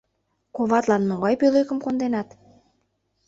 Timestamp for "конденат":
1.81-2.29